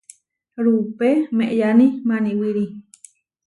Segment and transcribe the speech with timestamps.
[0.63, 2.65] Rupe meʼyáni Maniwíri.